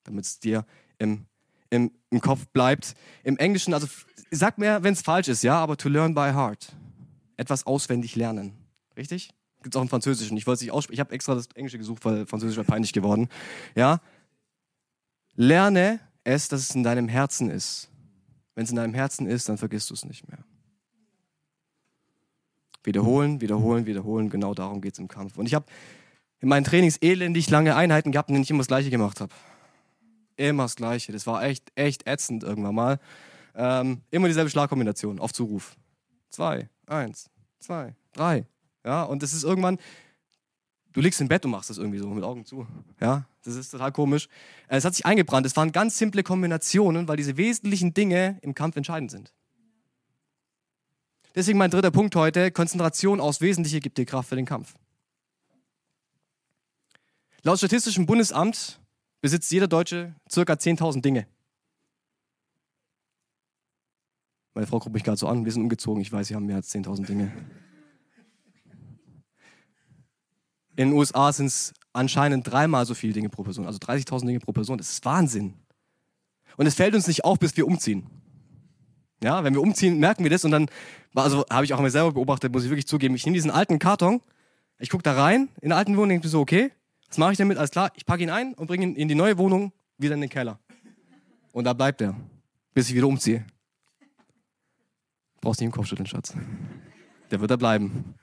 [0.04, 0.66] damit es dir
[1.00, 1.26] im,
[1.70, 2.94] im, im Kopf bleibt.
[3.24, 3.88] Im Englischen, also
[4.32, 6.74] sag mir, wenn es falsch ist, ja, aber to learn by heart.
[7.38, 8.54] Etwas auswendig lernen.
[8.96, 9.34] Richtig?
[9.62, 10.38] Gibt es auch im Französischen.
[10.38, 10.96] Ich wollte es nicht aussprechen.
[10.96, 13.30] Ich habe extra das Englische gesucht, weil Französisch war peinlich geworden.
[13.76, 14.02] Ja?
[15.36, 17.90] Lerne es, dass es in deinem Herzen ist.
[18.56, 20.40] Wenn es in deinem Herzen ist, dann vergisst du es nicht mehr.
[22.84, 24.30] Wiederholen, wiederholen, wiederholen.
[24.30, 25.38] Genau darum geht es im Kampf.
[25.38, 25.66] Und ich habe
[26.40, 29.34] in meinen Trainings elendig lange Einheiten gehabt, in denen ich immer das Gleiche gemacht habe.
[30.38, 31.12] Immer das Gleiche.
[31.12, 33.00] Das war echt, echt ätzend irgendwann mal.
[33.58, 35.76] Ähm, immer dieselbe Schlagkombination auf Zuruf.
[36.30, 38.46] Zwei, eins, zwei, drei.
[38.86, 39.80] Ja, und das ist irgendwann,
[40.94, 42.68] du liegst im Bett und machst das irgendwie so mit Augen zu.
[43.02, 44.30] Ja, das ist total komisch.
[44.68, 45.48] Es hat sich eingebrannt.
[45.48, 49.34] Es waren ganz simple Kombinationen, weil diese wesentlichen Dinge im Kampf entscheidend sind.
[51.34, 54.76] Deswegen mein dritter Punkt heute: Konzentration aufs Wesentliche gibt dir Kraft für den Kampf.
[57.42, 58.80] Laut Statistischem Bundesamt
[59.20, 61.26] besitzt jeder Deutsche circa 10.000 Dinge.
[64.58, 66.56] Meine Frau guckt mich gerade so an, wir sind umgezogen, ich weiß, sie haben mehr
[66.56, 67.32] als 10.000 Dinge.
[70.76, 74.40] In den USA sind es anscheinend dreimal so viele Dinge pro Person, also 30.000 Dinge
[74.40, 74.80] pro Person.
[74.80, 75.54] Das ist Wahnsinn.
[76.56, 78.08] Und es fällt uns nicht auf, bis wir umziehen.
[79.24, 80.72] Ja, wenn wir umziehen, merken wir das und dann,
[81.14, 83.78] also habe ich auch mal selber beobachtet, muss ich wirklich zugeben, ich nehme diesen alten
[83.78, 84.22] Karton,
[84.80, 86.72] ich gucke da rein, in der alten Wohnung, denke mir so, okay,
[87.08, 87.60] was mache ich damit?
[87.60, 90.22] Alles klar, ich packe ihn ein und bringe ihn in die neue Wohnung wieder in
[90.22, 90.58] den Keller.
[91.52, 92.16] Und da bleibt er,
[92.74, 93.46] bis ich wieder umziehe.
[95.48, 96.34] Brauchst nicht im Kopf schütteln, Schatz.
[97.32, 98.16] Der wird da bleiben.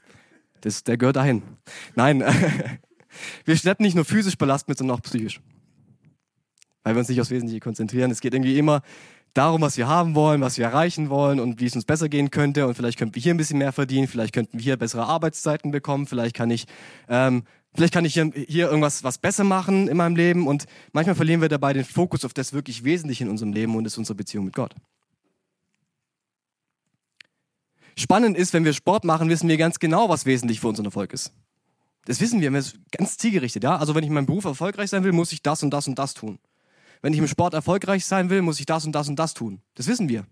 [0.61, 1.43] Das, der gehört dahin.
[1.95, 2.23] Nein,
[3.47, 5.41] wir schleppen nicht nur physisch Ballast mit, sondern auch psychisch.
[6.83, 8.11] Weil wir uns nicht aufs Wesentliche konzentrieren.
[8.11, 8.83] Es geht irgendwie immer
[9.33, 12.31] darum, was wir haben wollen, was wir erreichen wollen und wie es uns besser gehen
[12.31, 12.67] könnte.
[12.67, 15.71] Und vielleicht könnten wir hier ein bisschen mehr verdienen, vielleicht könnten wir hier bessere Arbeitszeiten
[15.71, 16.67] bekommen, vielleicht kann ich
[17.09, 17.45] ähm,
[17.77, 21.41] Vielleicht kann ich hier, hier irgendwas was besser machen in meinem Leben und manchmal verlieren
[21.41, 24.15] wir dabei den Fokus auf das wirklich Wesentliche in unserem Leben und das ist unsere
[24.15, 24.75] Beziehung mit Gott.
[27.97, 31.13] Spannend ist, wenn wir Sport machen, wissen wir ganz genau, was wesentlich für unseren Erfolg
[31.13, 31.33] ist.
[32.07, 33.77] Das wissen wir, wir sind ganz zielgerichtet, ja.
[33.77, 35.99] Also wenn ich in meinem Beruf erfolgreich sein will, muss ich das und das und
[35.99, 36.39] das tun.
[37.01, 39.61] Wenn ich im Sport erfolgreich sein will, muss ich das und das und das tun.
[39.75, 40.27] Das wissen wir.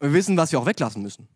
[0.00, 1.28] Und wir wissen, was wir auch weglassen müssen.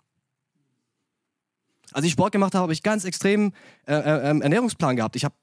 [1.93, 3.53] Als ich Sport gemacht habe, habe ich ganz extrem
[3.87, 5.17] äh, äh, ähm, Ernährungsplan gehabt.
[5.17, 5.35] Ich habe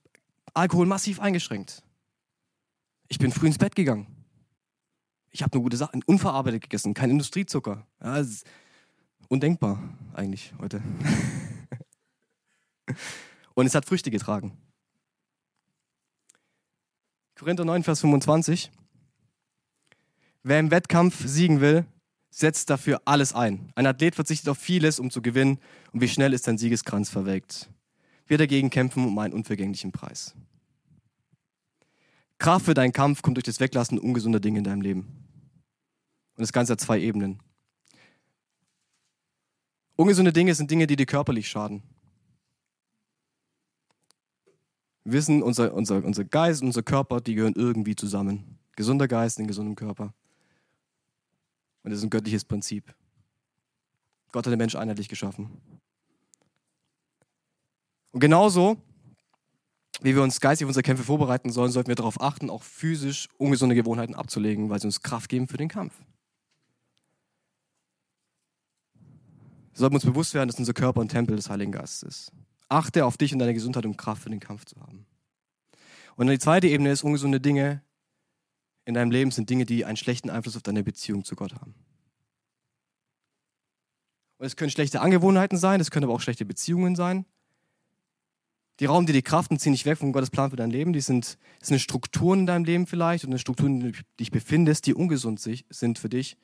[0.53, 1.83] Alkohol massiv eingeschränkt.
[3.07, 4.18] Ich bin früh ins Bett gegangen.
[5.31, 7.85] Ich habe nur gute Sachen, unverarbeitet gegessen, kein Industriezucker.
[8.01, 8.23] Ja,
[9.27, 9.81] undenkbar
[10.13, 10.81] eigentlich heute.
[13.53, 14.57] Und es hat Früchte getragen.
[17.35, 18.71] Korinther 9, Vers 25.
[20.43, 21.85] Wer im Wettkampf siegen will,
[22.29, 23.71] setzt dafür alles ein.
[23.75, 25.59] Ein Athlet verzichtet auf vieles, um zu gewinnen.
[25.91, 27.69] Und wie schnell ist sein Siegeskranz verwelkt?
[28.27, 30.35] Wir dagegen kämpfen um einen unvergänglichen Preis.
[32.39, 35.02] Kraft für deinen Kampf kommt durch das Weglassen ungesunder Dinge in deinem Leben.
[36.36, 37.39] Und das Ganze hat zwei Ebenen.
[39.97, 41.84] Ungesunde Dinge sind Dinge, die dir körperlich schaden.
[45.04, 48.58] Wir wissen, unser, unser, unser Geist und unser Körper, die gehören irgendwie zusammen.
[48.78, 50.13] Gesunder Geist in gesundem Körper.
[51.84, 52.95] Und das ist ein göttliches Prinzip.
[54.32, 55.49] Gott hat den Mensch einheitlich geschaffen.
[58.12, 58.78] Und genauso,
[60.01, 63.27] wie wir uns geistig auf unsere Kämpfe vorbereiten sollen, sollten wir darauf achten, auch physisch
[63.38, 65.93] ungesunde Gewohnheiten abzulegen, weil sie uns Kraft geben für den Kampf.
[68.93, 72.31] Wir sollten uns bewusst werden, dass unser Körper ein Tempel des Heiligen Geistes ist.
[72.67, 75.05] Achte auf dich und deine Gesundheit, um Kraft für den Kampf zu haben.
[76.15, 77.81] Und die zweite Ebene ist, ungesunde Dinge
[78.85, 81.75] in deinem Leben sind Dinge, die einen schlechten Einfluss auf deine Beziehung zu Gott haben.
[84.38, 87.25] Und es können schlechte Angewohnheiten sein, es können aber auch schlechte Beziehungen sein.
[88.79, 90.93] Die rauben dir die Kraft und ziehen dich weg von Gottes Plan für dein Leben.
[90.93, 94.85] Die sind, das sind Strukturen in deinem Leben vielleicht und Strukturen, in du dich befindest,
[94.85, 96.37] die ungesund sind für dich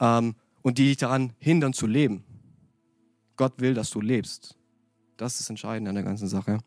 [0.00, 2.24] ähm, und die dich daran hindern zu leben.
[3.36, 4.56] Gott will, dass du lebst.
[5.16, 6.60] Das ist das Entscheidende an der ganzen Sache.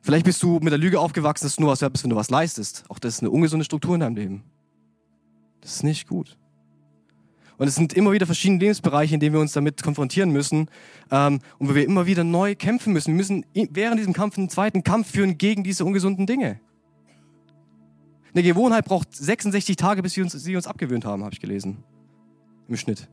[0.00, 2.16] Vielleicht bist du mit der Lüge aufgewachsen, dass du nur was wert bist, wenn du
[2.16, 2.84] was leistest.
[2.88, 4.44] Auch das ist eine ungesunde Struktur in deinem Leben.
[5.60, 6.36] Das ist nicht gut.
[7.58, 10.68] Und es sind immer wieder verschiedene Lebensbereiche, in denen wir uns damit konfrontieren müssen
[11.10, 13.12] ähm, und wo wir immer wieder neu kämpfen müssen.
[13.12, 16.60] Wir müssen während diesem Kampf einen zweiten Kampf führen gegen diese ungesunden Dinge.
[18.34, 21.84] Eine Gewohnheit braucht 66 Tage, bis sie uns, sie uns abgewöhnt haben, habe ich gelesen.
[22.68, 23.08] Im Schnitt.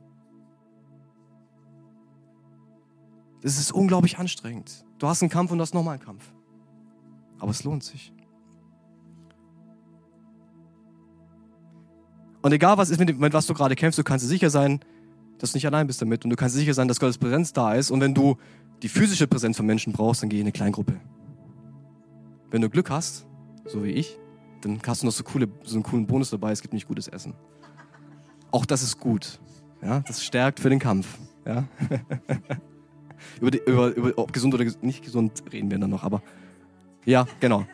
[3.41, 4.85] Das ist unglaublich anstrengend.
[4.97, 6.23] Du hast einen Kampf und du hast nochmal einen Kampf.
[7.39, 8.13] Aber es lohnt sich.
[12.41, 14.79] Und egal was ist, mit, mit was du gerade kämpfst, du kannst dir sicher sein,
[15.39, 16.23] dass du nicht allein bist damit.
[16.23, 17.91] Und du kannst dir sicher sein, dass Gottes Präsenz da ist.
[17.91, 18.37] Und wenn du
[18.81, 20.99] die physische Präsenz von Menschen brauchst, dann geh in eine Kleingruppe.
[22.51, 23.25] Wenn du Glück hast,
[23.65, 24.17] so wie ich,
[24.61, 27.07] dann hast du noch so, coole, so einen coolen Bonus dabei, es gibt nicht gutes
[27.07, 27.33] Essen.
[28.51, 29.39] Auch das ist gut.
[29.81, 31.17] Ja, das stärkt für den Kampf.
[31.45, 31.65] Ja?
[33.39, 36.21] über, die, über, über, ob gesund oder nicht gesund reden wir dann noch, aber
[37.05, 37.65] ja, genau.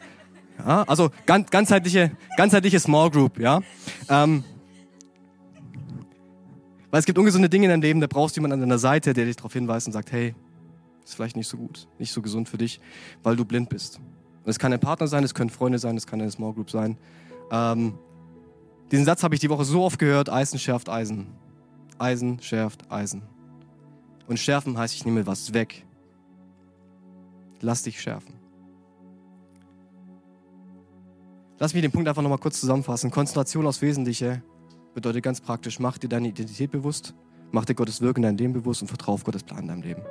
[0.59, 3.61] Ja, also ganz, ganzheitliche, ganzheitliche Small Group, ja.
[4.07, 4.43] Ähm,
[6.95, 9.11] weil es gibt ungesunde Dinge in deinem Leben, da brauchst du jemanden an deiner Seite,
[9.11, 10.33] der dich darauf hinweist und sagt, hey,
[11.03, 12.79] ist vielleicht nicht so gut, nicht so gesund für dich,
[13.21, 13.97] weil du blind bist.
[13.97, 16.71] Und es kann ein Partner sein, es können Freunde sein, es kann eine Small Group
[16.71, 16.97] sein.
[17.51, 17.95] Ähm,
[18.91, 21.27] diesen Satz habe ich die Woche so oft gehört, Eisen schärft Eisen.
[21.97, 23.23] Eisen schärft Eisen.
[24.27, 25.85] Und schärfen heißt, ich nehme was weg.
[27.59, 28.35] Lass dich schärfen.
[31.59, 33.11] Lass mich den Punkt einfach nochmal kurz zusammenfassen.
[33.11, 34.41] Konzentration aufs Wesentliche
[34.95, 37.13] bedeutet ganz praktisch, mach dir deine Identität bewusst,
[37.51, 39.81] mach dir Gottes Wirken in deinem Leben bewusst und vertraue auf Gottes Plan in deinem
[39.83, 40.01] Leben.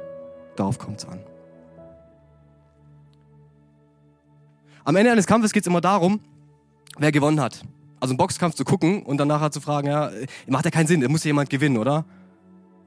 [0.54, 1.18] Darauf kommt es an.
[4.84, 6.20] Am Ende eines Kampfes geht es immer darum,
[6.98, 7.64] wer gewonnen hat.
[7.98, 10.10] Also einen Boxkampf zu gucken und dann nachher zu fragen, ja,
[10.46, 12.04] macht ja keinen Sinn, da muss ja jemand gewinnen, oder?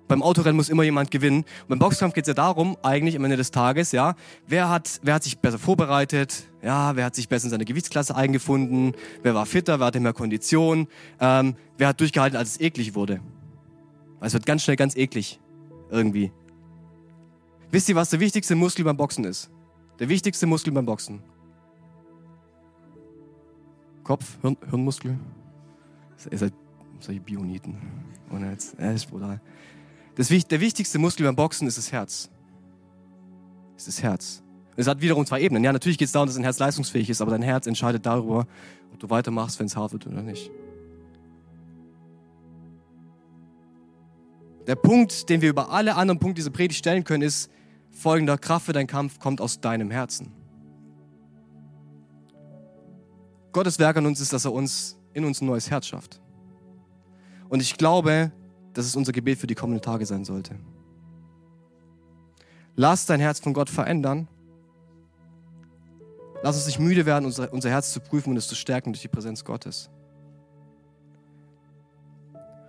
[0.08, 1.39] Beim Autorennen muss immer jemand gewinnen.
[1.39, 4.15] Und beim Boxkampf geht es ja darum, eigentlich am Ende des Tages, ja,
[4.48, 8.15] wer hat, wer hat sich besser vorbereitet, ja, wer hat sich besser in seine Gewichtsklasse
[8.15, 8.93] eingefunden,
[9.24, 10.88] wer war fitter, wer hatte mehr Kondition,
[11.20, 13.20] ähm, wer hat durchgehalten, als es eklig wurde.
[14.22, 15.39] Es wird ganz schnell ganz eklig.
[15.89, 16.32] Irgendwie.
[17.72, 19.50] Wisst ihr, was der wichtigste Muskel beim Boxen ist?
[20.00, 21.22] Der wichtigste Muskel beim Boxen.
[24.04, 25.17] Kopf, Hirn, Hirnmuskel.
[26.32, 26.54] Ihr seid
[27.00, 27.78] solche Bioniten.
[28.30, 29.41] Und jetzt, er ist brutal.
[30.17, 32.30] Das, der wichtigste Muskel beim Boxen ist das Herz.
[33.75, 34.41] Ist das Herz.
[34.75, 35.63] Es hat wiederum zwei Ebenen.
[35.63, 38.47] Ja, natürlich geht es darum, dass dein Herz leistungsfähig ist, aber dein Herz entscheidet darüber,
[38.91, 40.51] ob du weitermachst, wenn es hart wird oder nicht.
[44.65, 47.51] Der Punkt, den wir über alle anderen Punkte dieser Predigt stellen können, ist
[47.91, 50.34] folgender: Kraft für deinen Kampf kommt aus deinem Herzen.
[53.51, 56.19] Gottes Werk an uns ist, dass er uns in uns ein neues Herz schafft.
[57.49, 58.32] Und ich glaube,
[58.77, 60.55] dass es unser Gebet für die kommenden Tage sein sollte.
[62.75, 64.27] Lass dein Herz von Gott verändern.
[66.43, 69.01] Lass uns nicht müde werden, unser, unser Herz zu prüfen und es zu stärken durch
[69.01, 69.89] die Präsenz Gottes.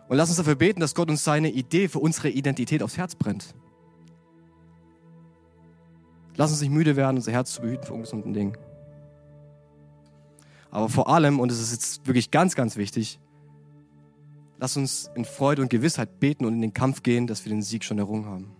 [0.08, 3.14] Und lass uns dafür beten, dass Gott uns seine Idee für unsere Identität aufs Herz
[3.14, 3.54] brennt.
[6.36, 8.56] Lass uns nicht müde werden, unser Herz zu behüten vor ungesunden Dingen.
[10.70, 13.20] Aber vor allem, und es ist jetzt wirklich ganz, ganz wichtig,
[14.58, 17.62] lass uns in Freude und Gewissheit beten und in den Kampf gehen, dass wir den
[17.62, 18.50] Sieg schon errungen haben.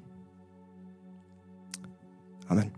[2.48, 2.70] Amen.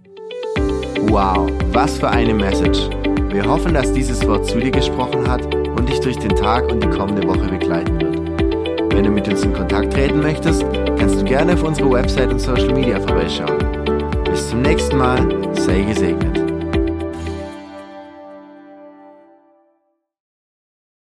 [1.09, 2.88] Wow, was für eine Message.
[3.30, 6.83] Wir hoffen, dass dieses Wort zu dir gesprochen hat und dich durch den Tag und
[6.83, 8.92] die kommende Woche begleiten wird.
[8.92, 10.64] Wenn du mit uns in Kontakt treten möchtest,
[10.98, 13.59] kannst du gerne auf unsere Website und Social Media vorbeischauen.
[14.24, 16.39] Bis zum nächsten Mal, sei gesegnet.